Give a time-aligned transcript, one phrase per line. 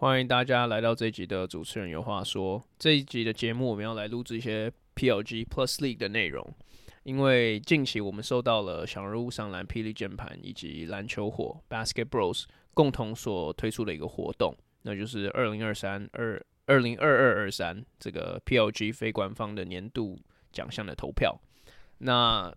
[0.00, 2.64] 欢迎大家来到这一集的主持人有话说。
[2.78, 6.42] 这一集的节目，我们要来录制一些 PLG Plus League 的内容。
[7.02, 20.18] 因为近期我们收到了小人物上篮霹雳键盘以及篮球火 Basket Bros 共同所推出的一个活动，那就是二零二三二二零二二二三这个 PLG 非官方的年度
[20.50, 21.38] 奖项的投票。
[21.98, 22.50] 那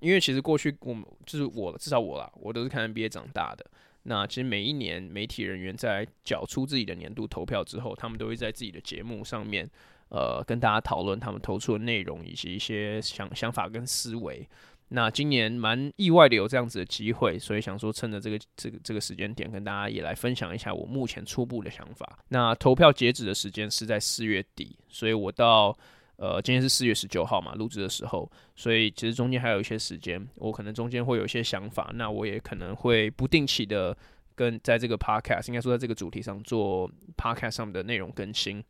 [0.00, 3.64] 因为其实过去我们就是我至少我啦，我都是看 NBA 长大的。
[4.08, 9.68] 那其实每一年媒体人员在缴出自己的年度投票之后，他们都会在自己的节目上面，
[10.10, 14.48] 呃，跟大家讨论他们投出的内容以及一些想想法跟思维。
[14.90, 22.18] 那今年蛮意外的有这样子的机会，所以想说趁着这个这个这个时间点，跟大家也来分享一下我目前初步的想法。
[22.28, 25.76] 那投票截止的时间是在四月底，所以我到。
[26.16, 33.96] 呃，今天是四月十九号嘛，录制的时候，所以其实中间还有一些时间，我可能中间会有一些想法，那我也可能会不定期的
[34.34, 38.64] 跟在这个 podcast，应该说在这个主题上做 podcast 上面的内容更新。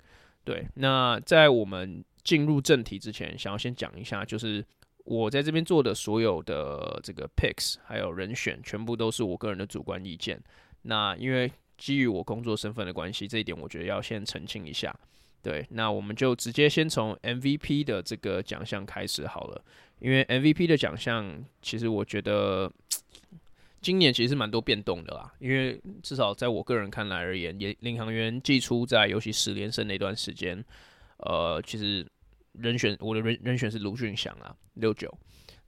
[0.44, 4.64] 对，那在我们进入正题之前，想要先讲一下，就是
[5.04, 10.40] 我在这边做的所有的这个 picks 还有人选，全部都是我个人的主观意见。
[10.82, 14.92] 那因为基于我工作身份的关系，这一点我觉得要先澄清一下。
[15.46, 19.64] 对，那我们就直接先从 MVP 的这个奖项开始好了，
[20.00, 22.68] 因为 MVP 的奖项其实我觉得
[23.80, 30.64] 今年其实是蛮多变动的啦，因为至少在我个人看来而言，也领航员季初在尤其十连胜那段时间，
[31.18, 32.04] 呃，其实
[32.54, 35.16] 人选我的人人选是卢俊翔啊，六九。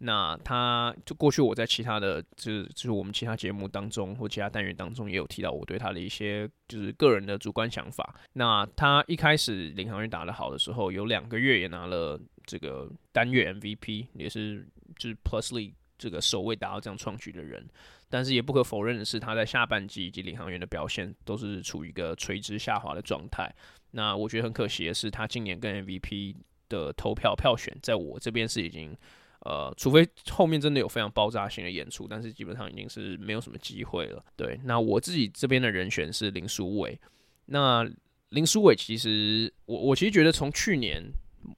[0.01, 8.15] 那他就过去我在其他的，就是就是我们其他节目当中或其他单元当中也有提到我对他的一些就是个人的主观想法。
[8.33, 12.17] 那他一开始领航员打得好的时候，有两个月也拿了
[12.47, 14.65] 这个单月 MVP，也是
[14.97, 17.69] 就是 Plusly 这个首位达到这样创举的人。
[18.09, 23.53] 但是也不可否认的是，他在下半季以及领航员的表现都是处于一个垂直下滑的状态。
[23.91, 26.37] 那我觉得很可惜的是，他今年跟 MVP
[26.69, 28.97] 的投票票选，在我这边是已经。
[29.41, 34.25] 呃，除非后面真的有非常爆炸性的演出，但是基本上已经是没有什么机会了。
[34.37, 36.99] 对，那我自己这边的人选是林书伟。
[37.47, 37.89] 那
[38.31, 41.03] 林书伟其实，我我其实觉得从去年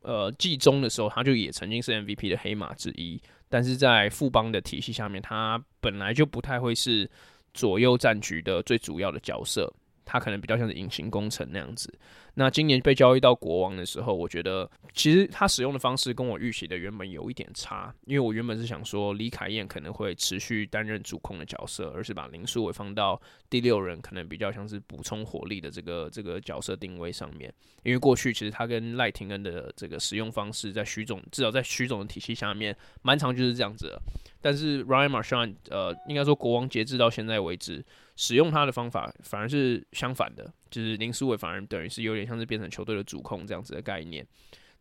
[0.02, 7.10] 呃季中的时候，他就也曾经是 MVP 的黑马之一，但是在富邦的体系下面，他本来就不太会是
[7.54, 9.72] 左右战局的最主要的角色。
[10.10, 11.88] 他可能比较像是隐形工程那样子。
[12.34, 17.94] 那今年被交易到国王的时候，我觉得其实他使用的方式跟我预期的原本有一点差。
[18.06, 27.52] 因为我原本是想说李凯燕可能会持续担任主控的角色，而是把林书伟放到第六人，可能比较像是补充火力的这个这个角色定位上面。
[27.84, 34.02] 因为过去其实他跟赖廷恩的这个使用方式，在徐总至少在徐总的体系下面，蛮长就是这样子的。
[34.40, 37.84] 但是 Ryan Marchand，呃，应该说国王截至到现在为止。
[38.20, 44.26] 使用他的方法反而是相反的，就是林书伟反而等于是有点像是变成球队的主控这样子的概念。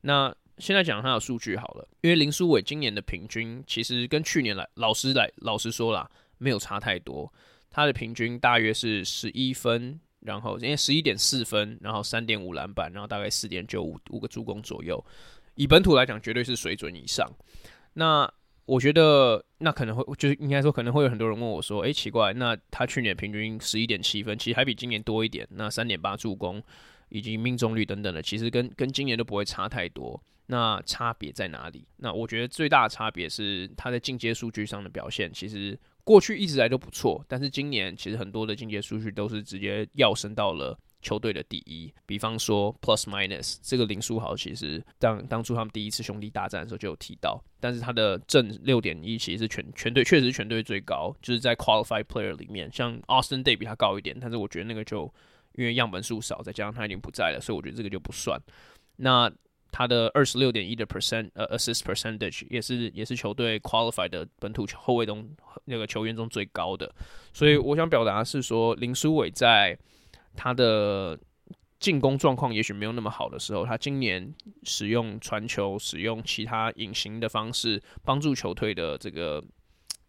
[0.01, 6.05] 那现在讲他的数据好了，因为林书伟今年的平均其实跟去年来老实来老实说啦，
[6.38, 7.31] 没有差太多。
[7.72, 15.01] 他的平均大约是十一分，然后因为十一点四分，然后三点五篮板，然后大概四点九五五个助攻左右。
[15.55, 17.25] 以本土来讲，绝对是水准以上。
[17.93, 18.29] 那
[18.69, 25.47] 我觉得那可能会就是应该说可能会有很多人问我说，诶，奇怪，那他去年平均十一点七分，其实还比今年多一点。
[25.49, 26.61] 那三点八助攻
[27.09, 30.21] 以及命中率等等的，其实跟跟今年都不会差太多。
[30.45, 31.83] 那差别在哪里？
[31.97, 40.77] 那我觉得最大的差别是他在进阶数据上的表现，其实过去一直来都不错，但是今年其实很多的进阶数据都是直接跃升到了。
[41.01, 55.11] 球队的第一，比方说 Plus Minus 这个林书豪，其实当当初他们第一次兄弟大战的时候就有提到，但是他的正六点一其实是全全队确实是全队最高，就是在 Qualified Player 里面，像 Austin Day 比他高一点，但是我觉得那个就
[55.55, 58.40] 因为样本数少，再加上他已经不在了，所以我觉得这个就不算。
[58.97, 59.31] 那
[59.72, 65.29] 他的二十六点一的 percent 呃 assist percentage 也是也是球队 qualified 的本土后卫中
[65.66, 66.91] 那个球员中最高的。
[67.31, 69.78] 所以我想表达的是说，林书伟在
[70.35, 71.20] 他的
[71.79, 74.34] 进攻状况也许没有那么好的时候，他今年
[74.64, 79.43] 使用传球、使用其他隐形的方式帮助球队的这个。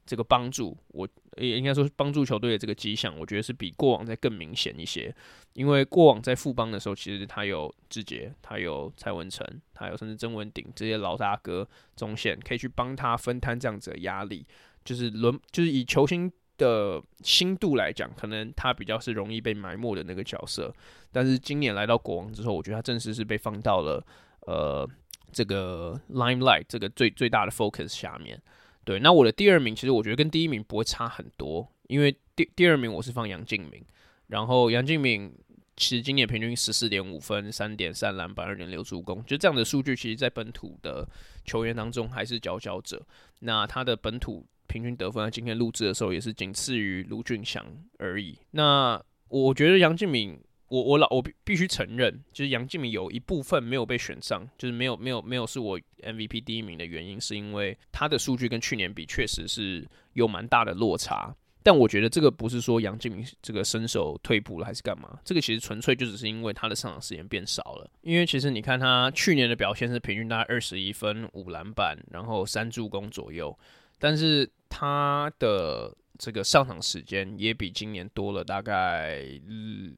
[0.06, 5.14] 这个帮助，我也应该说帮助球队的这个迹象，我觉得是比过往再更明显一些。
[5.52, 14.44] 因为过往在富邦的时候，其实他有志杰，他有蔡文成，他有甚至曾文鼎这些老大哥中线，可以去帮他分摊这样子的压力。
[14.84, 20.72] 就是轮，就是以球星的心度来讲，可能他比较是容易被埋没的那个角色。
[21.10, 24.04] 但是今年来到国王之后，我觉得他正式是被放到了
[24.46, 24.88] 呃
[25.32, 28.40] 这个 limelight 这个最最大的 focus 下面。
[28.84, 33.82] 对，那我的第二名其实我觉得跟第一名不会差很多，因为第第二名我是放杨敬敏，
[34.28, 35.32] 然后杨敬敏
[35.76, 41.08] 其实今年平均十四点五分、三点三篮板、二点六助攻，就这样的数据，其实在本土的
[41.44, 43.02] 球员当中还是佼佼者。
[43.40, 47.64] 那他的本土平均得分，在今天录制的时候也是仅次于卢俊祥
[47.98, 48.38] 而已。
[48.52, 50.40] 那我觉得杨敬敏。
[50.70, 61.34] 我我老我必必须承认，就是杨敬敏有一部分没有被选上，就是没有没有没有是我 MVP 第一名的原因，是因为他的数据跟去年比确实是有蛮大的落差。
[61.64, 67.90] 但我觉得这个不是说杨敬敏这个身手退步了还是干嘛，这个其实纯粹就只是因为他的上场时间变少了。
[68.02, 73.58] 因为其实你看他去年的表现是平均大概二十一分、五篮板，然后三助攻左右，
[74.00, 79.22] 但是他的这个上场时间也比今年多了大概。
[79.46, 79.94] 嗯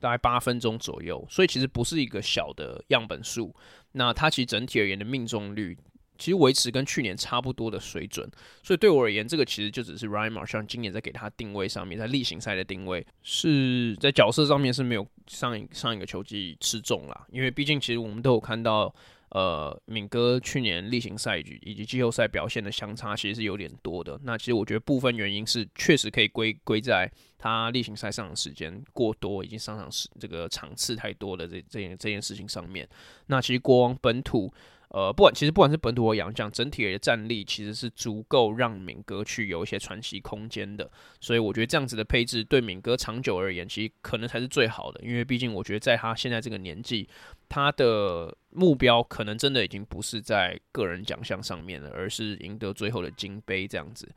[0.00, 3.54] 大概八分钟左右，所以其实不是一个小的样本数。
[3.92, 5.76] 那它其实整体而言的命中率，
[6.16, 8.28] 其实维持跟去年差不多的水准。
[8.64, 17.26] 所以对我而言，这个其实就只是 Ryan Marshall 今年在给他定位上面，在例行赛的定位是在角色上面是没有上一上一个球季吃重啦。
[17.30, 18.92] 因为毕竟其实我们都有看到。
[19.30, 24.18] 呃，敏哥去年例行赛局以及季后赛表现的相差其实是有点多的。
[24.24, 32.88] 那其实我觉得部分原因是确实可以归归在他例行赛上场时间过多，以及上场时这个场次太多的这这件这件事情上面。
[33.26, 34.52] 那其实国王本土。
[34.90, 40.90] 呃，不管其实不管是本土或洋将，整体的战力其实是足够让敏哥去有一些喘息空间的，
[41.20, 44.98] 所以我觉得这样子的配置对敏哥长久而言，其实可能才是最好的。
[45.02, 47.06] 因为毕竟我觉得在他现在这个年纪，
[47.50, 54.08] 他的目标可能真的已经不是在个人奖项上面了，而是赢得最后的金杯这样子。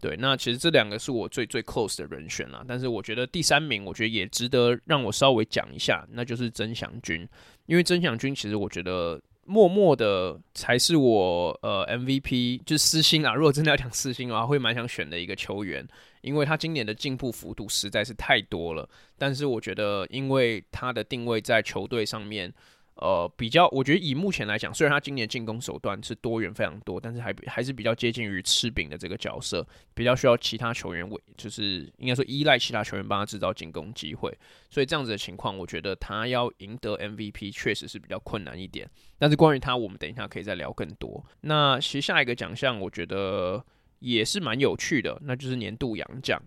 [0.00, 2.64] 对，那其实这两个是我最最 close 的人选啦。
[2.66, 7.28] 但是我觉得第三名，我觉得也值得让我稍微讲一下，那就是曾祥军，
[7.66, 9.20] 因为曾祥军其实我觉得。
[9.46, 13.32] 默默的才是我呃 MVP，就私心啊。
[13.36, 15.86] 如果真的要讲私心的话，会蛮想选的一个球员，
[16.22, 18.88] 因为他今年的进步幅度实在是太多了。
[19.16, 22.52] 但是我觉得，因为他的定位在球队上面。
[22.96, 34.32] 呃，比较，我觉得以目前来讲，虽然他今年进攻手段是多元非常多，但是还还是比较接近于吃饼的这个角色，比较需要其他球员为，就是应该说依赖其他球员帮他制造进攻机会。
[34.70, 38.88] 所以这样子的情况，我觉得他要赢得 MVP 确实是比较困难一点。
[39.18, 41.24] 但是关于他，我们等一下可以再聊更多。
[41.40, 43.64] 那其实下一个奖项，我觉得
[43.98, 46.40] 也是蛮有趣的，那就是年度洋将。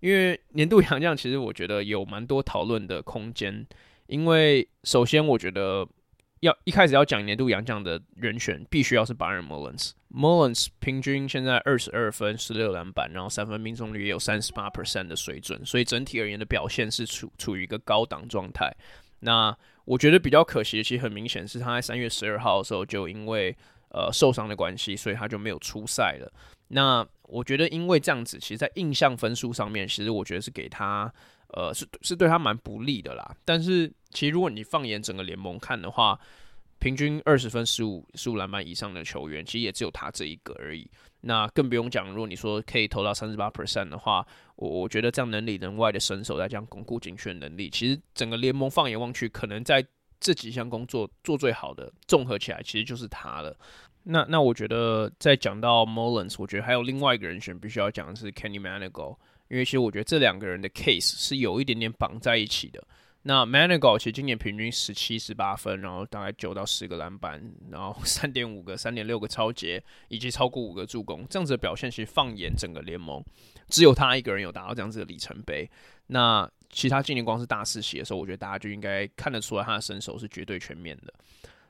[0.00, 3.66] 因为年度洋将，其实我觉得有蛮多讨论的空间。
[4.06, 5.88] 因为首先，我觉得
[6.44, 9.92] 要一开始要讲年度洋将的人选，必须要是 Byron Mullins。
[10.14, 18.70] Mullins 平均现在二十二分、十六篮板，然后三分命中率也有三十八 percent 的水准，所以整体而言的表现是处处于一个高档状态。
[19.20, 23.56] 那我觉得比较可惜的，其实很明显是他在三月十二号的时候就因为
[23.88, 26.30] 呃受伤的关系，所以他就没有出赛了。
[26.68, 31.10] 那我觉得因为这样子，其实，在印象分数上面，其实我觉得是给他。
[31.56, 33.32] 呃，是是对他蛮不利的啦。
[33.44, 36.18] 但是其实如果你放眼整个联盟看的话，
[36.78, 40.88] 平均二十分、十五十五篮板以上的球员，其实也只有他这一个而已。
[41.20, 49.84] 那更不用讲，如果你说可以投到三十八 percent 的话，我我觉得这样能里能外的身手，再加上巩固警权能力，其实整个联盟放眼望去，可能在
[50.20, 53.56] 这几项工作做最好的，综合起来，其实就是他了。
[54.02, 59.16] 那那我觉得在讲到 Mullins，我觉得还有另外一个人选必须要讲的是 Kenny Manigault。
[59.48, 62.82] 因为其实我觉得这两个人的 case 是有一点点绑在一起的。
[63.26, 73.24] 那 Manigault 其实今年平均十七、十八分，然后大概九到十个篮板，然后 三点五个、三点六个超截，以及超过五个助攻，这样子的表现其实放眼整个联盟，
[73.68, 75.68] 只有他一个人有达到这样子的里程碑。
[76.08, 81.14] 那其他今年光是大四喜的时候，我觉得大家就应该看得出来他的身手是绝对全面的。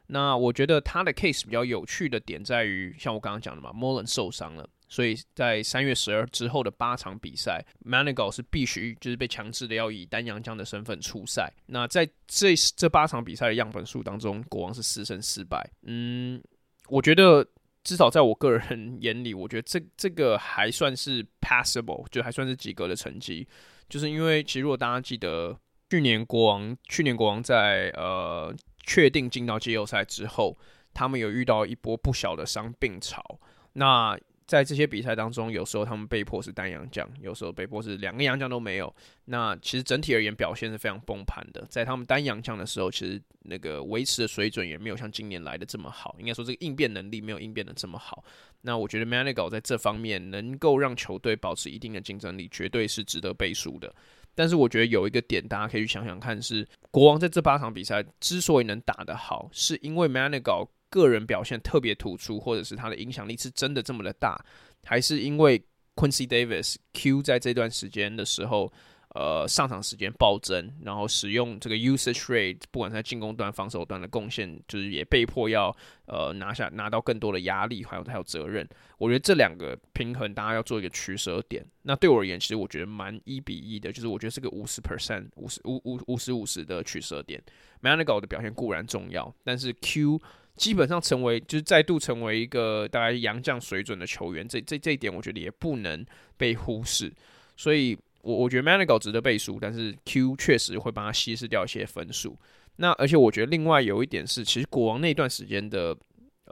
[0.08, 4.68] 那我觉得他的 case 比较有趣的点在于，像我刚刚讲的嘛，Mullins 受伤了。
[4.94, 11.52] 所以在三月十二之后的八场比赛，Manigault 是必须就是被强制的要以单洋将的身份出赛。
[11.66, 15.68] 那在这这八场比赛的样本数当中，国王是四胜四败。
[15.82, 16.40] 嗯，
[16.86, 17.44] 我觉得
[17.82, 23.44] 至少在我个人 眼里，我觉得这这个还算是 passable，就还算是及格的成绩。
[23.88, 25.58] 就是因为其实如果大家记得
[25.90, 28.54] 去年国王，去年国王在呃
[28.86, 30.56] 确定进到季后赛之后，
[30.92, 33.40] 他们有遇到一波不小的伤病潮。
[33.72, 38.94] 那在这些比赛当中，有时候他们被迫是单洋将，有时候被迫是两个洋将都没有。
[39.24, 41.66] 那其实整体而言表现是非常崩盘的。
[41.70, 46.14] 在他们单洋将的时候，其实那个维持的水准也没有像今年来的这么好。
[46.18, 48.22] 应该说这个应变能力没有应变的这么好。
[48.60, 53.94] 那我觉得 Manigault 在这方面能够让球队保持一定的竞争力，绝对是值得背书的。
[54.34, 64.40] 但是我觉得有一个点大家可以去想想看是，国王在这八场比赛之所以能打得好，是因为 Manigault 个人表现特别突出，或者是他的影响力是真的这么的大，
[64.84, 65.60] 还是因为
[65.96, 68.72] Quincy Davis Q 在这段时间的时候，
[69.08, 78.68] 呃，上场时间暴增，然后使用这个 usage rate，不管是在进攻端、防守端的贡献，就是也被迫要呃拿下拿到更多的压力，还有还有责任。
[78.98, 81.64] 我觉得这两个平衡，大家要做一个取舍点。
[81.82, 87.42] 那对我而言，其实我觉得蛮一比一的，就是我觉得是个五十 percent 五十五五五十五十的取舍点。
[87.82, 90.20] Manigault 的表现固然重要，但是 Q。
[90.56, 96.04] 基本上成为就是再度成为一个大概洋将水准的球员，这这这一点我觉得也不能
[96.36, 97.12] 被忽视。
[97.56, 102.36] 所以，我我觉得 Manigault 值得背书，但是 Q 确实会帮他稀释掉一些分数。
[102.76, 105.96] 那而且我觉得另外有一点是，其实国王那段时间的。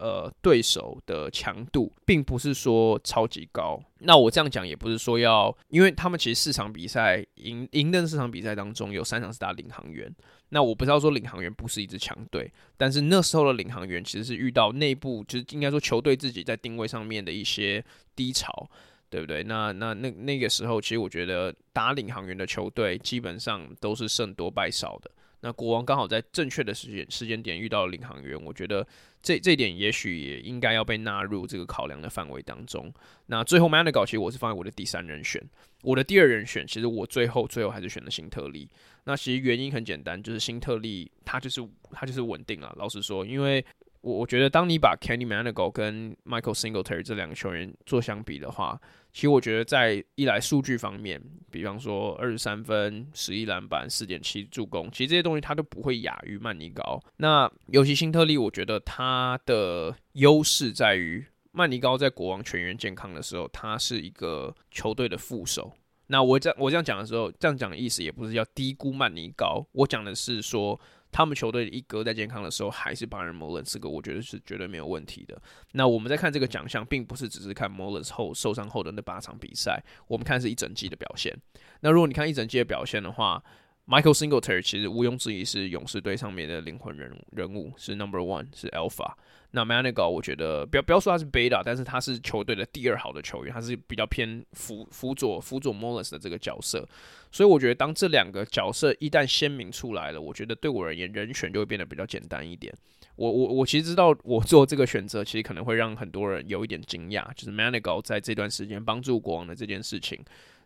[0.02, 3.80] 呃，对手的强度并不是说超级高。
[4.00, 10.12] 那我这样讲也不是说要，因为他们其实四场比赛赢赢的四场比赛当中有三场是打领航员。
[10.49, 17.82] 那我不知道说领航员不是一支强队，但是那时候的领航员其实是遇到内部，就是应该说球队自己在定位上面的一些
[18.16, 18.68] 低潮，
[19.09, 19.44] 对不对？
[19.44, 25.09] 那那那那个时候，其实我觉得打领航员的球队基本上都是胜多败少的。
[25.44, 28.87] 那国王刚好在正确的时间时间点遇到了领航员，我觉得
[29.23, 32.93] 这这一点也许也应该要被纳入这个考量的范围当中。
[33.26, 35.41] 那最后，Manago 其实我是放在我的第三人选，
[35.83, 38.69] 我的第二人选其实我最后最后还是选了新特利。
[39.05, 42.75] 那其实原因很简单，就是新特利他就是他就是稳定了。
[42.76, 43.64] 老实说，因为
[44.00, 48.81] 我我觉得当你把 Canny Manago 跟 Michael Singletary 这两个球员做相比的话，
[49.12, 56.99] 其实我觉得在一来数据方面，比方说二十三分、十一篮板、四点七助攻，其实这些东西他都不会亚于曼尼高。
[57.19, 65.73] 那尤其辛特利，我觉得他的优势在于曼尼高在国王全员健康的时候，他是一个球队的副手。
[66.07, 70.81] 那我这我这样讲的时候，这样讲的意思也不是要低估曼尼高，我讲的是说。
[71.12, 75.40] 他们球队一哥在健康的时候，还是 Byron Mullins，这个我觉得是绝对没有问题的。
[75.73, 81.33] 那我们在看这个奖项，并不是只是看摩冷后受伤后的那八场比赛，我们看是一整季的表现。
[81.81, 83.45] 那如果你看一整季的表现的话
[83.87, 89.12] ，Michael Singletary 其实毋庸置疑是勇士队上面的灵魂人人物，是 Number One，是 Alpha。
[89.54, 96.88] 那 Manigault 我觉得不要不要说他是 Beta，但是他是球队的第二好的球员，他是比较偏辅辅佐辅佐 Mullins 的这个角色，
[97.30, 102.73] 所以我觉得当这两个角色一旦鲜明出来了，我觉得对我而言人选就会变得比较简单一点。
[103.16, 110.18] 我我我其实知道我做这个选择，其实可能会让很多人有一点惊讶，就是 Manigault 在这段时间帮助国王的这件事情，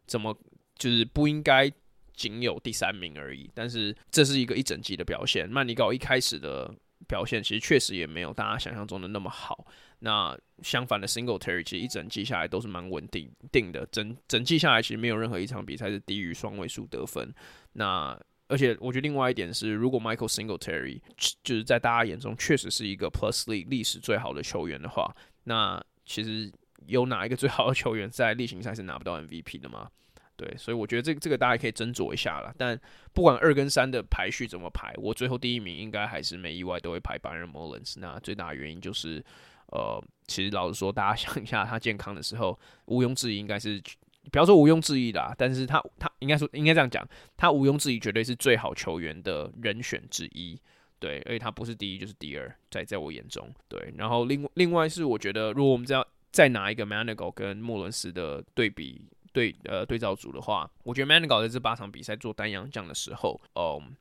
[0.07, 0.33] 怎么
[0.78, 1.69] 就是不应该
[2.14, 3.50] 仅有第三名而已？
[3.52, 6.73] 但是这是一个一整季的表现，曼尼高一开始的。
[7.09, 9.67] 表现其实确实也没有大家想象中的那么好。
[10.01, 17.35] 那相反的，Singletary 其实一整季下来都是蛮稳定定的，整整季下来其实没有任何一场比赛是低于双位数得分。
[17.73, 21.01] 那而且我觉得另外一点是，如果 Michael Singletary
[21.43, 25.13] 就是在大家眼中确实是一个 Plus League 历史最好的球员的话，
[25.45, 26.53] 那其实
[26.87, 29.91] 有哪一个最好的球员在例行赛是拿不到 MVP 的吗？
[30.37, 32.55] 对，所以我觉得这这个大家可以斟酌一下啦。
[32.59, 32.78] 但
[33.14, 37.95] 不管二跟三的排序怎么排，我最后第一名应该还是没意外都会排 Byron Mullins。
[37.99, 39.25] 那最大的原因就是，
[39.73, 43.83] 呃，其实老实说，大家想一下，他健康的时候，毋庸置疑应该是，
[44.31, 50.61] 不要说毋庸置疑啦，但是他他应该说应该这样讲，他毋庸置疑绝对是最好球员的人选之一。
[50.99, 53.50] 对，而且他不是第一就是第二，在在我眼中。
[53.69, 59.00] 对，然后另另外是我觉得，如果我们再再拿一个 Manigault 跟莫伦斯的对比。
[59.37, 63.95] 对，呃，对照组的话，我觉得 Manigault 在这八场比赛做单阳将的时候，哦、嗯，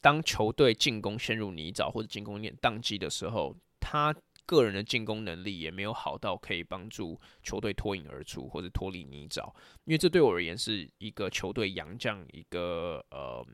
[0.00, 4.12] 当球队进攻陷入泥沼或者进攻有点宕机的时候，他
[4.46, 9.52] 个人的进攻能力也没有好到可以帮助球队脱颖而出或者脱离泥沼，
[9.84, 13.46] 因为这对我而言是一个球队洋将一个呃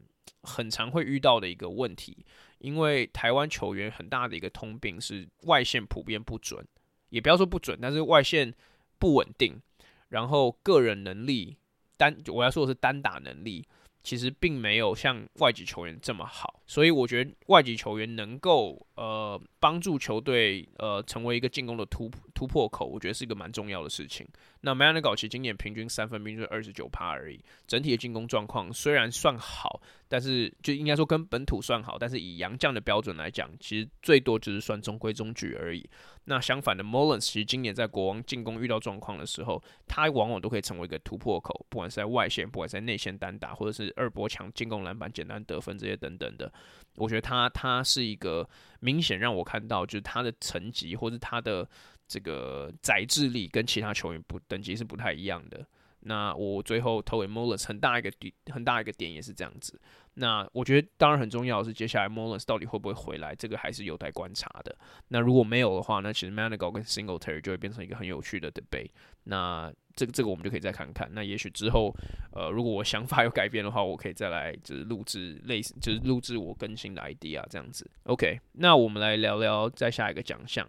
[0.44, 2.24] 很常会遇到的一个问题，
[2.60, 6.66] 因为台湾球员很大的一个通病是外线普遍不准，
[7.10, 8.54] 也不要说不准，但是外线。
[8.98, 9.60] 不稳定，
[10.08, 11.56] 然后个人能力
[11.96, 13.66] 单我要说的是单打能力。
[14.02, 24.24] 其实并没有像外籍球员这么好，所以我觉得外籍球员能够呃帮助球队呃成为一个进攻的突突破口，我觉得是一个蛮重要的事情。
[24.66, 35.88] 那 Manago 其实今年平均三分命中二十九趴而已，整体的进攻状况虽然算好，但是就应该说跟本土算好，但是以洋将的标准来讲，其实最多只是算中规中矩而已。
[36.24, 46.52] 那相反的，Mullins 其实今年在国王进攻遇到状况的时候，他往往都可以成为一个突破口，不管是在外线，不管是在内线单打，或者是二波强进攻篮板、简单得分这些等等的。
[46.96, 48.48] 我觉得他他是一个
[48.80, 51.68] 明显让我看到，就是他的层级或者他的
[52.06, 55.66] 这个宰制力跟其他球员不等级是不太一样的。
[56.00, 59.80] 那我最后投给 Mullins 很大一个点，很大一个点也是这样子。
[60.14, 64.76] 那我觉得当然很重要的是接下来 Mullins 到底会不会回来，这个还是有待观察的。
[65.08, 68.90] 那如果没有的话，那其实 Manago 跟 Singletary 就会变成一个很有趣的 debate。
[69.24, 71.10] 那这个这个我们就可以再看看。
[71.12, 71.92] 那也许之后，
[72.32, 77.90] 呃，如果我想法有改变的话，我可以再来就是录制类似，就是录制我更新的 idea 这样子。
[78.04, 80.68] OK，那我们来聊聊再下一个奖项。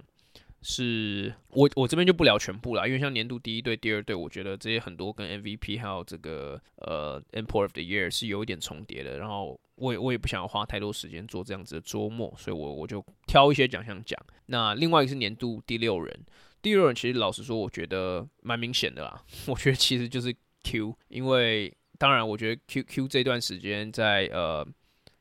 [0.61, 9.17] 是我我这边就不聊全部了，因为像年度第一队、第二队，我觉得这些很多跟 MVP 还有这个呃 Import of the Year 是有一点重叠的。
[9.19, 14.19] 然后我也我也不想要花太多时间做这样子的琢磨，所以我我就挑一些奖项讲。
[14.47, 16.25] 那另外一个是年度第六人，
[16.61, 19.23] 第六人其实老实说，我觉得蛮明显的啦。
[19.47, 24.67] 我觉得其实就是 Q，因为当然我觉得 Q Q 这段时间在呃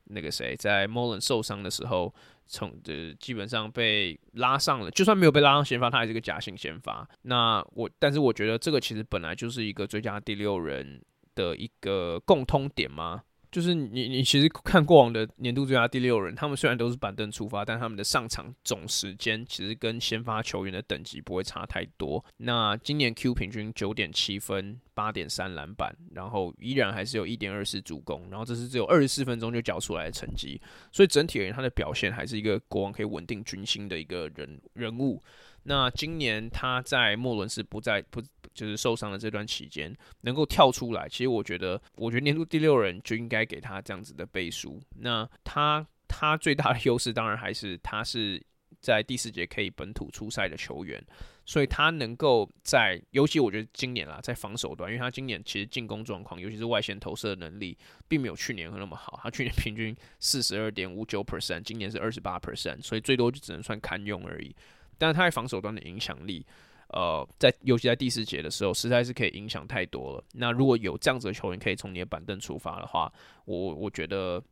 [0.04, 2.12] 那个谁在 Mullins 受伤的时候。
[2.46, 7.08] 从的基本上被拉上了，就算没有被拉上先发，他还是个假性先发。
[7.22, 11.02] 那我，但是我觉得这个其实本来就是一个最佳第六人
[11.34, 13.22] 的一个共通点嘛。
[13.48, 22.22] 就是你，你其实看过往的年度最佳第六人，他们虽然都是板凳出发，但他们的上场总时间其实跟先发球员的等级不会差太多。
[22.38, 30.58] 那今年 Q 平均九点七分，八点三篮板，然后依然还是有一点二四助攻，然后这是只有二十四分钟就缴出来的成绩，
[30.90, 35.22] 所以整体而言，他的表现还是一个国王可以稳定军心的一个人人物。
[35.64, 38.22] 那今年他在莫伦斯不在不
[38.54, 44.80] 就是受伤的这段期间，能够跳出来，其实我觉得，我觉得年度第六人就应该给他这样子的背书。
[44.96, 48.42] 那他他最大的优势当然还是他是
[48.80, 51.04] 在第四节可以本土出赛的球员，
[51.46, 57.78] 所以他能够在，尤其我觉得今年啦，在防守端，因为他今年其实进攻状况，尤其是外线投射的能力，
[58.08, 59.20] 并没有去年那么好。
[59.22, 64.54] 他去年平均四十二点五九 percent，今年是二十八 percent，所以最多就只能算堪用而已。
[64.98, 66.44] 但是他在防守端的影响力，
[66.88, 70.24] 呃，在尤其在第四节的时候，实在是可以影响太多了。
[70.32, 73.12] 那如果有这样子的球员可以从你的板凳出发的话，
[73.44, 74.42] 我我觉得，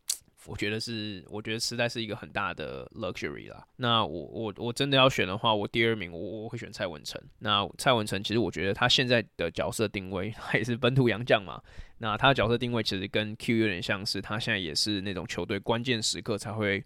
[0.46, 3.66] 我觉得是，我觉得实在是一个很大的 luxury 啦。
[3.76, 7.20] 那我我我真的要选的话，我第二名我我会选蔡文成。
[7.38, 11.60] 那蔡文成其实我觉得他现在的角色定位， 他也是本土洋将嘛。
[11.98, 16.84] 那他的角色定位其实跟 Q 有点像是，他现在也是那种球队关键时刻才会。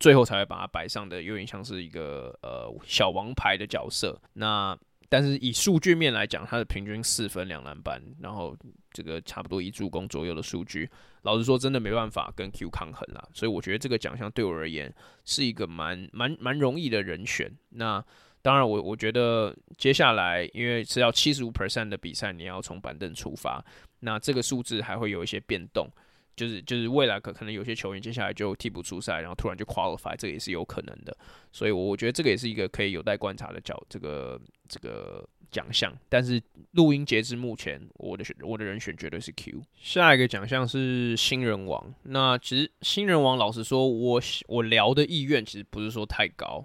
[0.00, 4.16] 最后才会把他摆上的，有点像是一个呃小王牌的角色。
[4.34, 8.56] 那但是以数据面来讲，他的平均四分两篮板，然后
[8.92, 10.88] 这个差不多一助攻左右的数据，
[11.22, 13.26] 老实说真的没办法跟 Q 抗衡啦。
[13.32, 14.94] 所以我觉得这个奖项对我而言
[15.24, 17.50] 是一个蛮蛮蛮容易的人选。
[17.70, 18.04] 那
[18.42, 23.64] 当然我我觉得接下来因为是要七十五 percent 的比赛，你要从板凳出发，
[24.00, 25.90] 那这个数字还会有一些变动。
[26.38, 31.14] 就是就是未来可可能有些球员接下来就替补出赛，然后突然就 qualify，这也是有可能的。
[31.52, 35.92] 所以，我我觉得这个也是一个可以有待观察的角，这个这个奖项。
[36.08, 36.40] 但是
[36.72, 39.60] 录音截至目前，我的选我的人选绝对是 Q。
[39.74, 41.92] 下一个奖项是新人王。
[42.04, 46.64] 那其实新人王，老实说，我我聊的意愿其实不是说太高，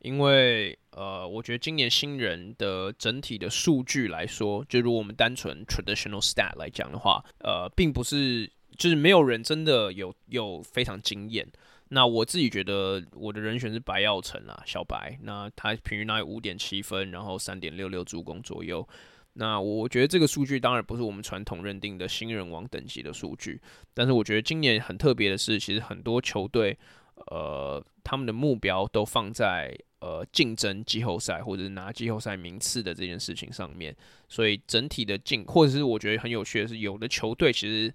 [0.00, 8.50] 因为呃，我觉得今年新人的整体的数据来说，就如果我们单纯 traditional stat 来讲的话，呃，并不是。
[8.76, 11.46] 就是没有人真的有有非常惊艳。
[11.90, 15.16] 那我自己觉得我的人选是白耀成啦，小白。
[15.22, 18.88] 那他平均大概五点七分，然后三点六六助攻左右。
[19.34, 23.60] 那我觉得这个数据当然不是我们传统认定的新人王等级的数据，
[23.92, 26.76] 但是我觉得今年很特别的是，其实很多球队
[27.26, 33.94] 呃他们的目标都放在呃竞争季后赛或者是拿季后赛名次的这件事情上面。
[34.28, 37.94] 所以整体的进，或者是我觉得很有趣的是，有的球队其实。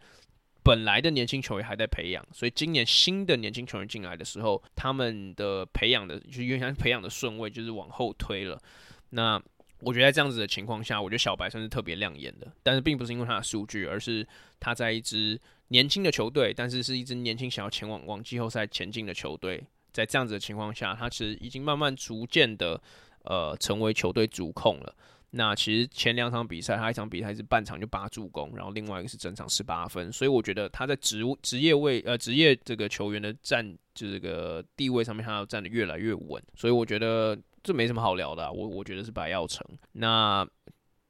[0.69, 8.61] 本来的年轻球员还在培养，所以今年新的年轻球员进来的时候，他们的培养的就原先培养的顺位就是往后推了。
[9.09, 9.41] 那
[9.79, 14.23] 我觉得在这样子的情况下，我觉得小白算是特别亮眼的，但是并不是因为他的数据，而是
[14.59, 22.79] 他在一支年轻的球队，但是是一支年轻想要前往往季后赛前进的球队，在这样子的情况下，他其实已经慢慢逐渐的
[23.23, 24.95] 呃成为球队主控了。
[25.31, 39.63] 那其实前两场比赛，他一场比赛是半场就八助攻，然后另外一个是整场十八分，所以我觉得他在职职业位呃职业这个球员的站这个地位上面，他要站得越来越稳，所以我觉得这没什么好聊的，我我觉得是白耀成。
[39.91, 40.47] 那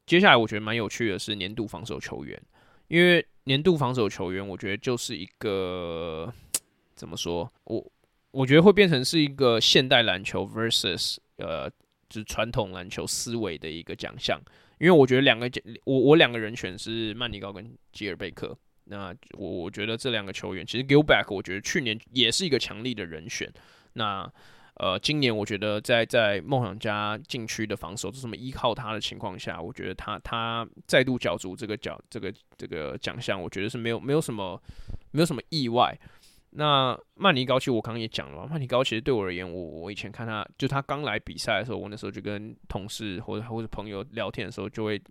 [0.05, 2.37] 接下来我觉得蛮有趣的是年度防守球员，
[2.89, 6.29] 因为年度防守球员，我觉得就是一个
[6.93, 7.89] 怎么说，我
[8.31, 11.71] 我觉得会变成是一个现代篮球 versus 呃。
[12.09, 14.39] 就是传统篮球思维的一个奖项，
[14.79, 18.57] 因为我觉得两个奖我我两个人选是曼尼高跟吉尔贝克。
[18.85, 23.47] 那我我觉得这两个球员，其实 Gilback 我觉得去年也是一个强力的人选。
[23.93, 24.27] 那
[24.75, 34.59] 呃，今年我觉得在在梦想家禁区的防守，就这么依靠他的情况下，我觉得他他再度角逐这个奖这个这个奖项，我觉得是没有没有什么
[35.11, 35.95] 没有什么意外。
[36.51, 45.01] 那曼尼高其实我刚刚也讲了，曼尼高其实对我而言，我我以前看他，就他刚来比赛的时候，我那时候就跟同事或者或者朋友聊天的时候，就会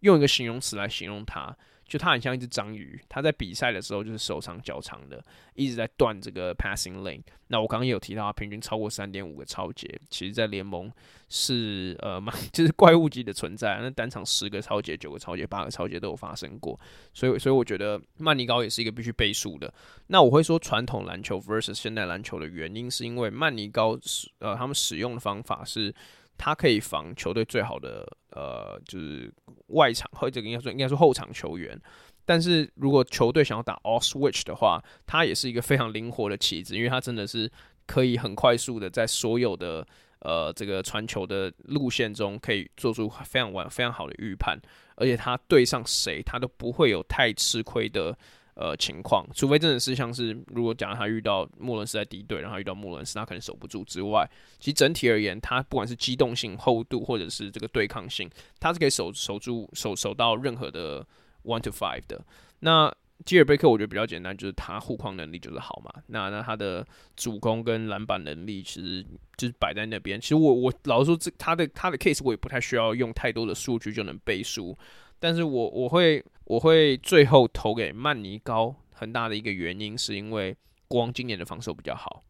[0.00, 1.54] 用一个形容词来形容他。
[1.86, 7.22] 就他很像一只章鱼，他在比赛的时候就是手长脚长的，一直在断这个 passing lane。
[7.46, 10.90] 那我刚刚也有提到，他平均超过三点五个超节，其实在联盟
[11.28, 12.20] 是呃
[12.52, 13.78] 就是怪物级的存在。
[13.80, 16.78] 那单场十个超节、九个超节、八个超节都有发生过，
[17.14, 19.72] 所以所以我觉得曼尼高也是一个必须背书的。
[20.08, 25.94] 那我会说传统篮球 versus 现代篮球的原因，是因为曼尼高使呃他们使用的方法是。
[26.38, 29.32] 他可以防球队最好的呃，就是
[29.68, 31.80] 外场或者应该说应该说后场球员，
[32.24, 37.50] 但是如果球队想要打 all switch 的话，他也是一个非常灵活的棋子，因为他真的是
[37.86, 39.86] 可以很快速的在所有的
[40.20, 44.58] 呃这个传球的路线中可以做出非常完非常好的预判，
[44.96, 48.16] 而且他对上谁他都不会有太吃亏的。
[48.56, 54.26] 呃，情况，除非真的是像是，如果假如他遇到莫伦斯在敌对，然后遇到莫伦斯，他可能守不住之外，
[54.58, 61.06] 其实整体而言，他不管是机动性、厚度，或者是这个对抗性，他是可以守守住、守守到任何的
[61.44, 62.24] one to five 的。
[62.60, 62.90] 那
[63.26, 65.92] 基尔贝克我觉得比较简单，就是他护框能力就是好嘛。
[66.06, 69.04] 那那他的主攻跟篮板能力其实
[69.36, 70.18] 就是摆在那边。
[70.18, 74.74] 其实我我老实说，这他的他的 case 我也不太需要用太多的数据就能背书。
[75.18, 80.56] 但是我我会我会最后投给曼尼高，很大的一个原因是因为
[80.86, 82.22] 国王今年的防守比较好。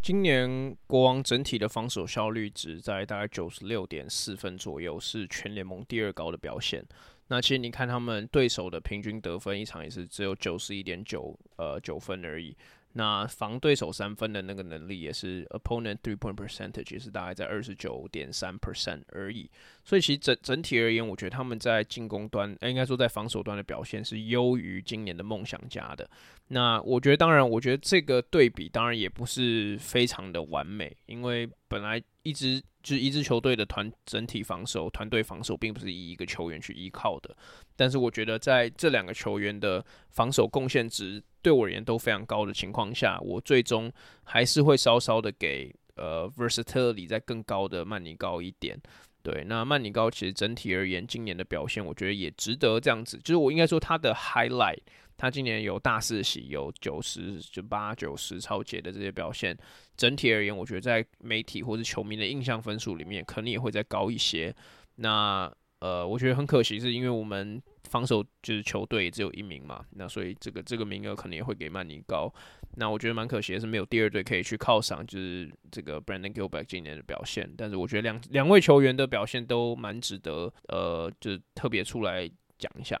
[0.00, 6.84] 今年国王整体的防守效率值在大概九十六点四分左右，是全联盟第二高的表现。
[7.26, 12.56] 那其实你看他们对手的平均得分一场也是只有九十一点九呃九分而已。
[12.98, 19.50] 那防对手三分的那个能力也是 opponent three point percentage 是大概在二十九点三 percent 而已，
[19.84, 26.08] 所以其实整整体而言，我觉得他们在进攻端，应该说在防守端的表现是优于今年的梦想家的。
[26.48, 37.36] 那我觉得，当然，我觉得这个对比当然也不是非常的完美，因为本来一直就是一支球队的团整体防守、团队防守，并不是以一个球员去依靠的。
[37.74, 48.80] 但是我觉得，在这两个球员的防守贡献值对我而言都非常高的情况下，我最终还是会稍稍的给呃 versatility 在更高的曼尼高一点。
[49.24, 54.78] 对，那曼尼高其实整体而言，今年的表现，我觉得也值得这样子，就是我应该说他的 highlight。
[55.16, 59.56] 他今年有大四喜，有九十就八九十超节的这些表现，
[59.96, 64.54] 整体而言，我觉得在媒体或者球迷的印象分数里面，可能也会再高一些。
[64.96, 72.32] 那呃，我觉得很可惜，是因为我们防守就是球队只有一名嘛，那所以这个这个名额可能也会给曼尼高。
[72.76, 77.50] 那我觉得蛮可惜的是，没有第二队可以去犒赏，就是这个 Brandon Gilbert 今年的表现。
[77.56, 82.98] 但是我觉得两两位球员的表现都蛮值得，呃，就是特别出来讲一下。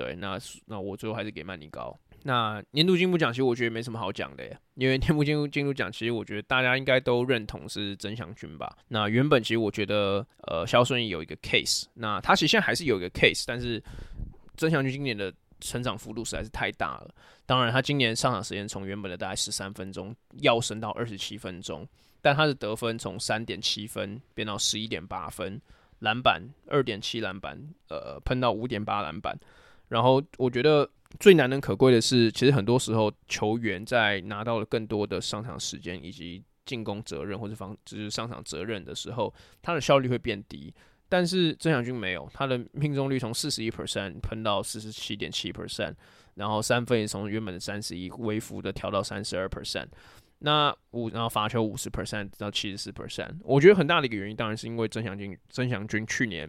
[0.00, 1.94] 对，那那我最后还是给曼尼高。
[2.22, 8.78] 那年度进步奖其实我觉得没什么好讲的耶，因为年度进步进步奖其实我觉得大家应该都认同是曾祥钧吧。
[8.88, 13.82] 那原本其实我觉得呃肖顺义有一个 case，那他其实现在还是有一个 case，但是
[14.56, 17.14] 曾祥钧今年的成长幅度实在是太大了。
[17.44, 21.86] 当然他今年上场时间从原本的大概十三分钟跃升到二十七分钟，
[22.22, 25.60] 但他的得分从三点七分变到十一点八分，
[25.98, 27.58] 篮板二点七篮板，
[27.88, 29.38] 呃喷到五点八篮板。
[29.90, 40.72] 然后我觉得最难能可贵的是，其实很多时候球员在拿到了更多的上场时间以及进攻责任或者防就是上场责任的时候，他的效率会变低。
[41.08, 45.94] 但是曾祥军没有，他的命中率从四十一 percent 喷到四十七点七 percent，
[46.36, 49.88] 然后三分也从原本的三十一微幅的调到三十二 percent，
[50.38, 53.32] 那五然后罚球五十 percent 到七十四 percent。
[53.42, 56.48] 我觉得很大的一个原因当然是因为曾祥军曾祥军去年。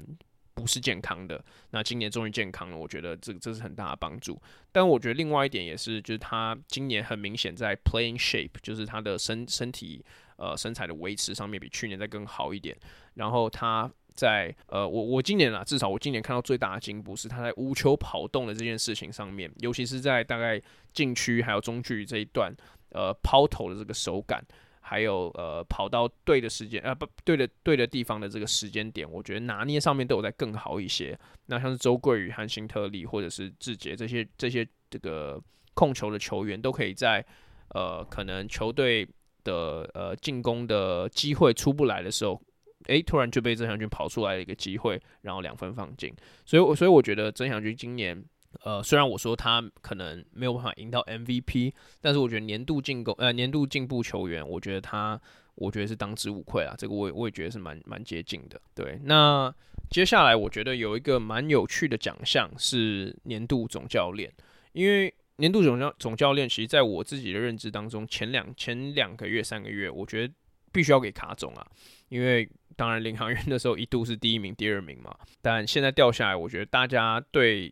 [0.62, 4.40] 不是健康的，那今年终于健康了，我觉得这这是很大的帮助。
[4.72, 10.06] 但我觉得另外一点也是，就是他今年很明显在 playing shape，就是他的身身体
[10.38, 12.78] 呃身材的维持上面比去年再更好一点。
[13.16, 20.62] 然后他在呃，我我今年啊，至少我今年看到最大的进步是他在无球跑动的这件事情上面，尤其是在大概
[20.94, 22.54] 禁区还有中距离这一段，
[22.90, 24.46] 呃，抛投的这个手感，
[24.92, 31.18] 还有呃跑到对的时间，呃不对的对的地方的这个时间点，我觉得拿捏上面都有在更好一些。
[31.46, 35.42] 那像是周桂宇和辛特利或者是志杰这些这些这个
[35.74, 37.26] 控球的球员，都可以在
[37.70, 39.08] 呃可能球队
[39.46, 42.42] 的呃进攻的机会出不来的时候。
[42.88, 46.12] 诶，突然就被曾祥军跑出来一个机会，然后两分放进，
[46.44, 48.22] 所以，我所以我觉得曾祥军今年，
[48.64, 55.20] 呃，虽然我说他可能没有办法赢到 MVP，但是我觉得年度进攻，呃，年度进步球员，我觉得他，
[55.56, 58.62] 我觉得是当之无愧啊，这个我也我也觉得是蛮蛮接近的。
[58.76, 59.54] 对，那
[59.90, 64.32] 接下来我觉得有一个蛮有趣的奖项是年度总教练，
[64.74, 70.34] 因为年度总教总教练，其实在我自己的认知当中，前两前两个月三个月，我觉得
[70.72, 71.66] 必须要给卡总啊，
[72.10, 72.48] 因为。
[72.78, 77.72] 当然，领航员的时候一度是第一名、第二名嘛，但现在掉下来，我觉得大家对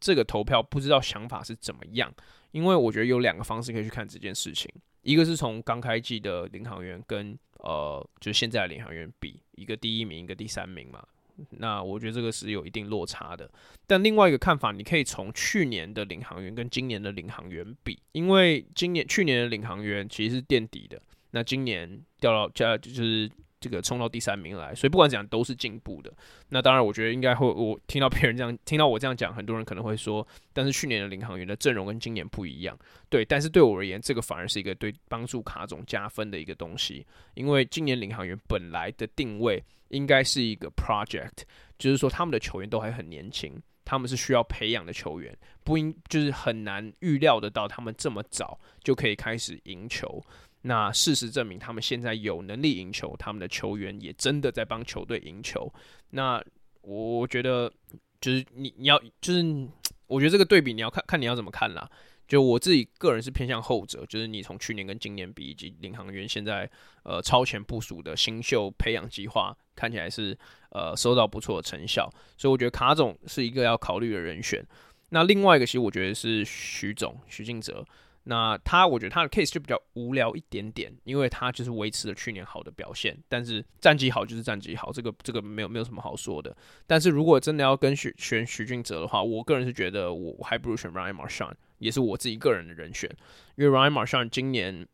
[0.00, 2.12] 这个投票不知道想法是怎么样。
[2.52, 4.70] 因为我觉得有两个方式可以去看这件事情，
[5.02, 11.04] 一个是从刚开季的领航员跟呃，就现在的领航员比，一个第一名，一个第三名嘛。
[11.50, 13.50] 那我觉得这个是有一定落差的。
[13.86, 23.30] 但另外一个看法，你可以从去年的领航员跟今年的领航员比，因为今年去年的领航员其实是垫底的，那今年掉到加就是。
[23.66, 26.12] 这个冲到第三名来，所以不管怎样都是进步的。
[26.50, 32.78] 那当然，我觉得应该会，我听到别人这样，听到我这样讲，很多人可能会说，但是去年的领航员的阵容跟今年不一样。
[33.08, 41.42] 对，但是对我而言，这个反而是一个对帮助卡总加分的一个东西，因为今年领航员本来的定位应该是一个 project，
[41.78, 50.22] 就是说他们的球员都还很年轻，他们是需要培养的球员，不应就是很难预料得到他们这么早就可以开始赢球。
[50.66, 55.72] 那事实证明，他们现在有能力赢球，他们的球员也真的在帮球队赢球。
[56.10, 56.42] 那
[56.82, 57.72] 我觉得，
[58.20, 59.68] 就是你你要，就是
[60.08, 61.88] 我觉得这个对比你要看看你要怎么看啦。
[62.26, 66.68] 就我自己个人是偏向后者，就是你从去年跟今年比，以及领航员现在
[67.04, 70.36] 呃超前部署的新秀培养计划，看起来是
[70.70, 74.66] 呃收到不错的成效，所以我觉得卡总是一个要考虑的人选。
[75.10, 77.86] 那另外一个其实我觉得是徐总徐静哲。
[78.28, 86.54] 那他，我觉得他的 case 就比较无聊一点点，因为他就是维持了去年好的表现，但是战绩好就是战绩好，这个这个没有没有什么好说的。
[86.88, 93.08] 但是如果真的要跟选选许俊哲的话，我个人是觉得我还不如选 Ryan Marchand，也是我自己个人的人选，
[93.54, 94.88] 因为 Ryan Marchand 今年，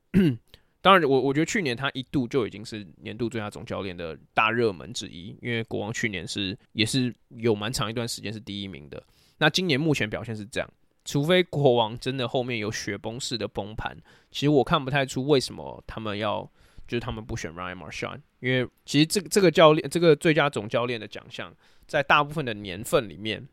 [0.82, 9.02] 当然我我觉得去年他一度就已经是年度最佳总教练的大热门之一，因为国王去年是也是有蛮长一段时间是第一名的，
[9.38, 10.68] 那今年目前表现是这样。
[11.04, 13.96] 除非国王真的后面有雪崩式的崩盘，
[14.30, 16.42] 其实我看不太出为什么他们要，
[16.86, 21.52] 就是他们不选 Ryan m a r s h a n 因为其实这个这个教练这个最佳总教练的奖项，
[21.86, 23.48] 在大部分的年份里面，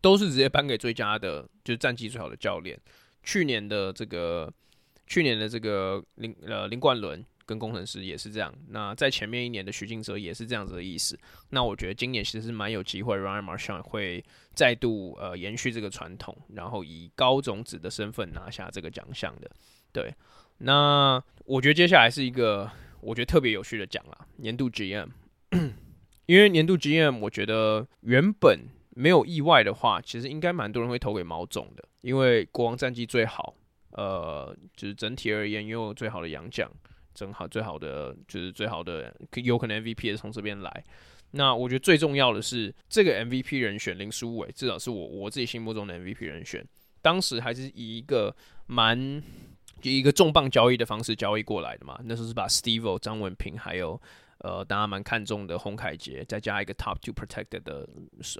[0.00, 2.78] 都是直接颁给最佳的，就是战绩最好的教练。
[3.22, 4.52] 去年的这个，
[5.06, 7.24] 去年的这个林呃林冠伦。
[7.48, 11.18] 跟工程师也是这样，那在前面一年的徐静哲也是这样子的意思。
[11.48, 19.50] 那我觉得今年其实是蛮有机会，Ryan Marchand 会再度呃延续这个传统，然后以高种子的身份拿下这个奖项的。
[19.92, 20.14] 对，
[20.58, 25.08] 那我觉得接下来是一个我觉得特别有趣的奖啦，年度 GM。
[26.26, 33.54] 因为年度 GM，我觉得原本没有意外的话，其实应该蛮多人会投给毛总的，因为国王战绩最好，
[33.92, 36.70] 呃，就是整体而言拥有最好的洋将。
[37.18, 40.84] 正好最好的就是最好的，有可能 MVP 也是从这边来。
[41.32, 46.64] 那我觉得最重要的是这个 MVP 人选林书伟，至少是我我自己心目中的 MVP 人选。
[47.02, 48.34] 当时还是以一个
[48.66, 48.96] 蛮
[49.82, 54.00] 以一个重磅交易的方式交易过来的嘛，那时候是把 Steve、张文平还有。
[54.38, 57.88] 呃，大家蛮看重的洪凯杰，再加一个 Top Two Protected 的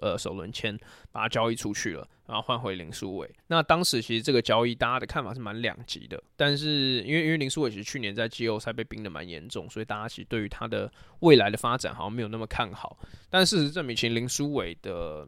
[0.00, 0.78] 呃首轮签，
[1.10, 3.28] 把它交易出去了，然后换回林书伟。
[3.48, 12.96] 那当时其实这个交易大家的看法是蛮两极的，但是因为因为林书伟其实去年在季后赛被冰的蛮严重，所以大家其实对于他的未来的发展好像没有那么看好。
[13.28, 15.26] 但事实证明，其实林书伟的，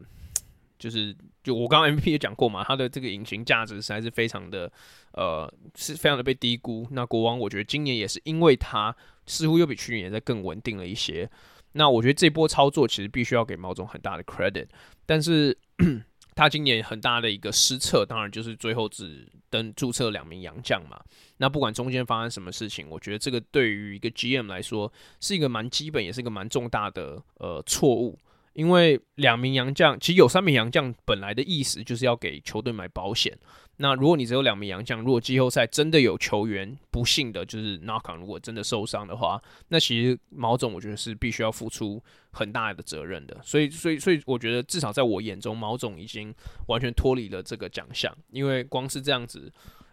[0.79, 4.71] 就是就我刚刚 M P 也讲过嘛，他的这个隐形价值实在是非常的
[5.11, 6.87] 呃是非常的被低估。
[6.91, 8.95] 那国王我觉得今年也是因为他。
[9.31, 11.29] 似乎又比去年再更稳定了一些。
[11.73, 14.67] 那我觉得这波操作其实必须要给毛总很大的 credit，
[15.05, 15.57] 但是
[16.35, 20.99] 他今年很大的一个失策，当然就是最后只登注册两名洋将嘛。
[21.37, 24.91] 那不管中间发生什么事情，我觉得这个对于一个 GM 来说
[25.21, 28.19] 是一个蛮基本，也是一个蛮重大的呃错误。
[28.53, 33.37] 因为两名洋将，其实有三名洋将本来的意思就是要给球队买保险。
[33.81, 41.99] 那如果你只有两名洋将，如果季后赛真的有球员不幸的就是 knock on，如果真的受伤的话，那其实毛总我觉得是必须要付出
[42.31, 43.35] 很大的责任的。
[43.43, 46.31] 所以，所以，所以我觉得至少在我眼中，毛总已经
[46.67, 49.51] 完全脱离了这个奖项，因为光是这样子，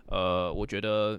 [0.09, 1.19] 呃，我觉得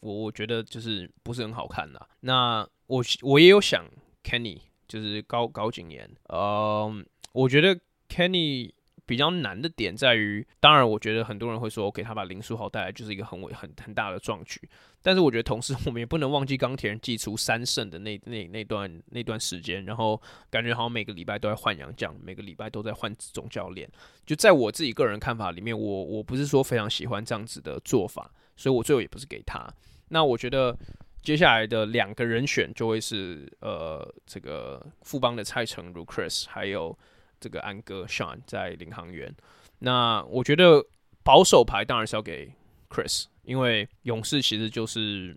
[0.00, 2.06] 我我觉得就是不是很好看啦。
[2.20, 3.82] 那我我也有想
[4.22, 6.92] Kenny，就是高高景言，呃，
[7.32, 7.80] 我觉得
[8.10, 8.72] Kenny。
[9.10, 14.60] 比较难的点在于，当然，我觉得很多人会说，OK，他把林书豪带来就是一个很伟、很很大的壮举。
[15.02, 23.90] 但是，我觉得同时 我们也不能忘记钢铁人祭出三胜的那那那段那段时间，然后感觉好像每个礼拜都在换洋将，每个礼拜都在换总教练。
[24.24, 29.68] 就在我自己个人看法里面，我我不是说非常喜欢这样子的做法，所以我最后也不是给他。
[30.10, 30.78] 那我觉得
[31.20, 36.96] 接下来的两个人选就会是呃，这个富邦的蔡诚如 Chris，还有。
[37.40, 39.34] 这个安哥 Sean 在领航员，
[39.78, 40.84] 那我觉得
[41.24, 42.52] 保守牌当然是要给
[42.90, 45.34] Chris，因为勇士其实就是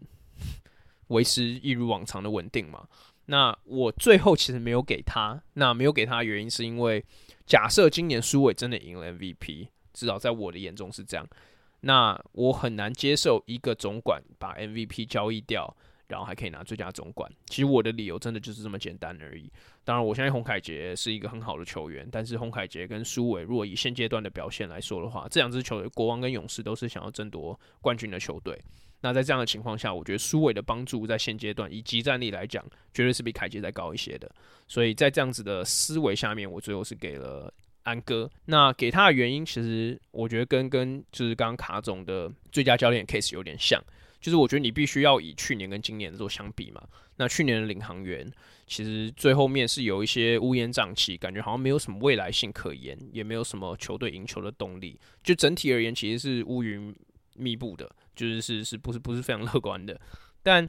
[1.08, 2.88] 维持一如往常的稳定嘛。
[3.28, 7.04] 那我最后其实没有给他，那没有给他的原因是因为
[7.46, 11.26] 假设今年苏伟真的赢了 MVP，至少在我的眼中是这样，
[11.80, 15.74] 那我很难接受一个总管把 MVP 交易掉。
[16.14, 19.52] 然后还可以拿最佳总管，其实我的理由真的就是这么简单而已。
[19.84, 28.58] 当然，我相信洪凯杰是一个很好的球员，但是洪凯杰跟苏伟，如果以现阶段的表现来说的话，这两支球队，国王跟勇士都是想要争夺冠军的球队。
[29.02, 34.32] 那在这样的情况下，我觉得苏伟的帮助在现阶段以及战力来讲，绝对是比凯杰再高一些的。
[34.68, 38.30] 所以在这样子的思维下面，我最后是给了安哥。
[38.46, 43.84] 那给他的原因，其实我觉得跟跟就是刚刚卡总的最佳教练 case 有点像。
[44.24, 46.82] 就是我觉得你必须要以去年跟今年做相比嘛。
[47.18, 48.32] 那去年的领航员
[48.66, 54.98] 其实最后面是有一些乌烟瘴气，感觉好像没有什么未来性可言，也没有什么球队赢球的动力。
[55.22, 56.96] 就整体而言，其实是乌云
[57.36, 60.00] 密布的，就是是是不是不是非常乐观的。
[60.42, 60.68] 但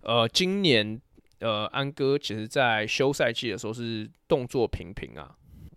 [0.00, 1.00] 呃，今年
[1.38, 5.36] 呃安哥其实在休赛季的时候是动作频频啊。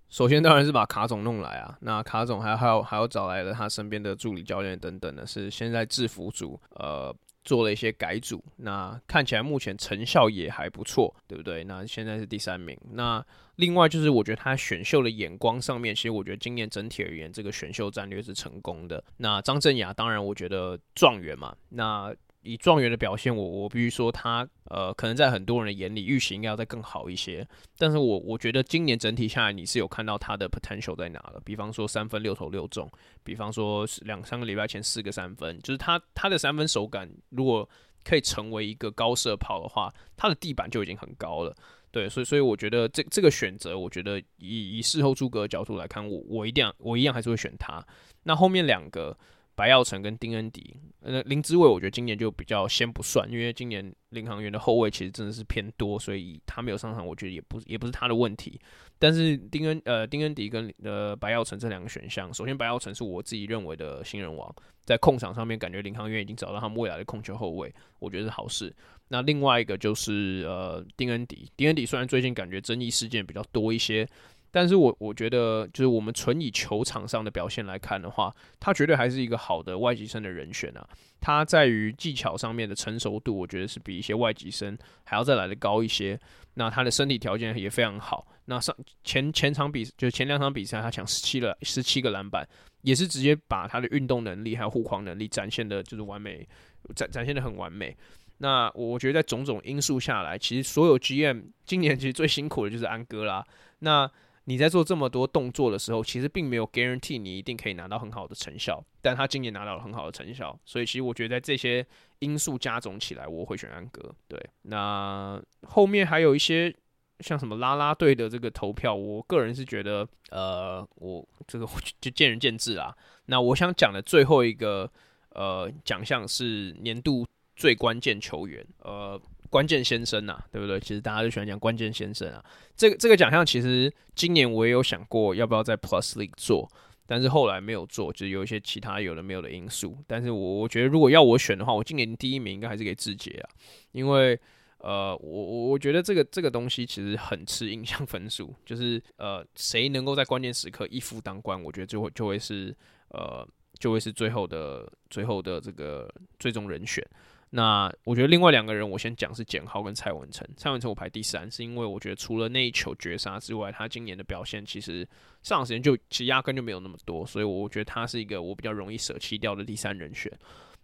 [0.10, 11.64] 首先当然是把卡总弄来啊，那卡总还还有还有找来了他身边的助理教练等等的，是现在制服组呃做了一些改组，那看起来目前成效也还不错，对不对？
[11.64, 12.78] 那现在是第三名。
[12.92, 13.24] 那
[13.56, 19.04] 另外就是我觉得他选秀的眼光上面，其实我觉得今年整体而言这个选秀战略是成功的。
[19.18, 22.14] 那张镇雅当然我觉得状元嘛，那。
[22.42, 27.46] 以状元的表现，我我必须说他呃，可能在很多人的眼里，预期应该要再更好一些。
[27.78, 31.42] 但是我我觉得今年整体下来，你是有看到他的 potential 在哪了。
[31.44, 32.90] 比方说三分六投六中，
[33.24, 37.68] 比方说两三个礼拜前四个三分，就是他他的三分手感，如果
[38.06, 41.54] 可以成为一个高射炮的话，他的地板就已经很高了。
[41.92, 47.86] 对，所以所以我觉得这这个选择，我觉得以以事后诸葛的角度来看，我我一定我一样还是会选他。
[48.24, 49.18] 那后面两个。
[49.60, 58.58] 白耀成跟丁恩迪，呃，林志伟，我觉得今年就比较先不算，因为今年领航员的后卫其实真的是偏多，所以他没有上场，我觉得也不也不是他的问题。
[58.98, 67.70] 但是丁恩呃丁恩迪跟呃白耀成这两个选项，首先白耀成是我自己认为的新人王，在控场上面感觉领航员已经找到他们未来的控球后卫，
[68.00, 68.74] 我觉得是好事。
[69.10, 74.08] 那另外一个就是呃丁恩迪，丁恩迪虽然最近感觉争议事件比较多一些。
[74.52, 80.88] 但是我我觉得，就是我们纯以球场上的表现来看的话，他绝对还是一个好的外籍生的人选啊。
[81.22, 86.20] 他在于技巧上面的成熟度，我觉得是比一些外籍生还要再来的高一些。
[86.56, 88.26] 那他的身体条件也非常好。
[88.46, 92.48] 那上前前场比就前两场比赛，他抢十七个十七个篮板，
[92.82, 96.48] 也是直接把他的运动能力还有护框能力展现的，就是完美
[96.96, 97.96] 展展现的很完美。
[98.40, 103.46] 那我觉得在种种因素下来，其实所有 GM 今年其实最辛苦的就是安哥啦。
[103.80, 104.10] 那
[104.50, 111.86] 你在做这么多动作的时候，其实并没有 guarantee 你一定可以拿到很好的成效，但他今年拿到了很好的成效，所以其实我觉得在这些
[112.18, 114.12] 因素加总起来，我会选安哥。
[114.28, 116.76] 对，那后面还有一些
[117.20, 121.68] 像什么拉拉队的这个投票，我个人是觉得，呃，我这个
[122.02, 122.98] 就见仁见智啦。
[123.28, 124.92] 那我想讲的最后一个
[125.30, 127.24] 呃奖项是年度
[127.56, 129.22] 最关键球员，呃。
[129.50, 130.80] 关键先生呐、啊，对不对？
[130.80, 132.44] 其实大家都喜欢讲关键先生啊。
[132.76, 136.70] 这个这个奖项其实今年我也有想过要不要在 Plus League 做，
[137.08, 139.98] 但是后来没有做，就是有一些其他有的没有的因素。
[140.08, 143.50] 但是我我觉得如果要我选的话，我今年第一名应该还是给志杰啊，
[143.92, 144.40] 因为
[144.78, 152.74] 呃，我我我觉得这个这个东西其实很吃印象分数， 就是呃谁能够在关键时刻一夫当关，我觉得就会就会是
[153.10, 153.46] 呃
[153.78, 157.04] 就会是最后的最后的这个最终人选。
[157.52, 160.48] 那我觉得另外两个人，我先讲是简浩跟蔡文成。
[160.56, 165.00] 蔡文成我排第三，是因为我觉得除了那一球绝杀之外，他今年的表现其实
[165.42, 170.32] 上场时间就其实压根就没有那么多，所以我觉得他是一个我比较容易舍弃掉的第三人选。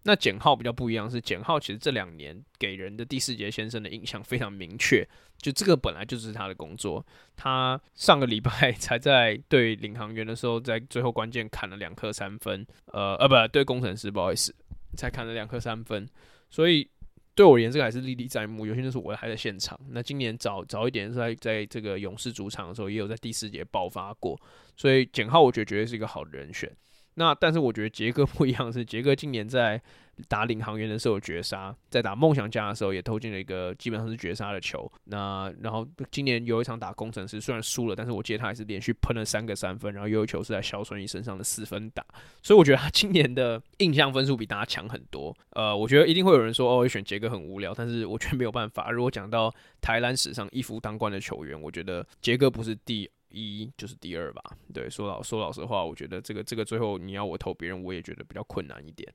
[0.07, 5.07] 那简浩比较不一样，是简浩其实这两年给人的第四节先生的印象非常明确，
[5.38, 7.03] 就这个本来就是他的工作。
[7.36, 14.53] 他上个礼拜 才在对领航员的时候，在最后关键砍了两颗三分，呃呃，不对，工程师不好意思，
[14.95, 16.07] 才砍了两颗三分。
[16.56, 16.89] 所以
[17.34, 18.66] 对我而言，这个还是历历在目。
[18.66, 19.78] 尤其是我还在现场。
[19.89, 24.39] 那今年早早一点是在在这个勇士主场的时候，也有在第四节爆发过。
[24.78, 26.72] 所以简浩我觉得绝对是一个好的人选。
[27.16, 29.82] 那但是我觉得杰哥不一样，是杰哥今年在
[30.28, 34.91] 打领航员的时候有绝杀，在打梦想家的时候也投进了一个基本上是绝杀的球。
[35.05, 42.05] 那然后今年有一场打工程师，虽然输了，但是我记得他还是连续喷了三个三分，然后有一球是在萧顺义身上的四分打。
[42.41, 45.36] 所以我觉得他今年的印象分数比大家强很多。
[45.51, 48.91] 呃，我觉得一定会有人说哦，选杰哥很无聊，但是我觉得没有办法。
[48.91, 53.09] 如果讲到台篮史上一夫当关的球员，我觉得杰哥不是第。
[53.38, 54.41] 一就是第二吧，
[54.74, 59.13] 对，说老说老实话，我觉得这个这个最后你要我投别人，我也觉得比较困难一点。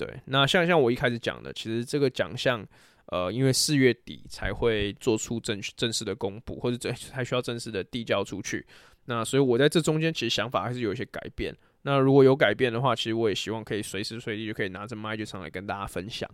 [0.00, 2.66] 对，那像像我一开始讲的，其实这个奖项，
[3.08, 8.66] 呃，因为四月底才会做出正正式的公布，或者这还需要正式的递交出去。
[9.04, 11.54] 那所以我在这中间其实想法还是有一些改变。
[11.82, 16.26] 那如果有改变的话，其实我也希望可以随时随地就可以拿着麦就上来跟大家分享。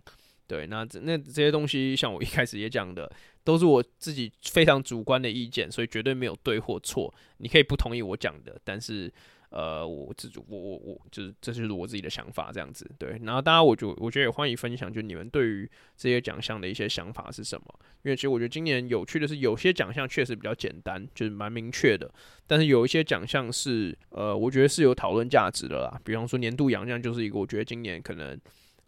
[0.47, 3.11] 对，那这那这些东西，像我一开始也讲的，
[3.43, 7.13] 都是我自己非常主观的意见，所以绝对没有对或错。
[7.39, 9.11] 你可以不同意我讲的，但是
[9.49, 12.89] 呃，我自主，我我我就是这就是我自己的想法，这样子。
[12.99, 17.65] 对，然后大家我就我觉得也欢迎分享，就你们对于这些奖项的一些想法是什么？
[18.03, 22.11] 因为其实我觉得今年有趣的是，有些奖项确实比较简单，就是蛮明确的，
[22.45, 26.01] 但是有一些奖项是呃，我觉得是有讨论价值的啦。
[26.03, 28.39] 比方说年度洋将就是一个，我觉得今年可能。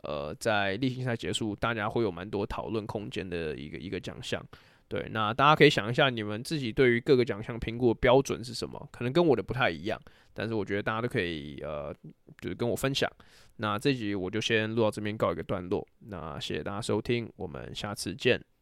[0.02, 4.42] 呃，在例行赛结束，大家会有蛮多讨论空间的一个一个奖项。
[4.90, 8.90] 对，那大家可以想一下，你们自己对于各个奖项评估的标准是什么？
[8.92, 10.02] 可能跟我的不太一样，
[10.34, 11.94] 但是我觉得大家都可以呃，
[12.42, 13.10] 就是跟我分享。
[13.58, 15.88] 那这集我就先录到这边告一个段落。
[16.08, 18.44] 那谢谢大家收听，我们下次见。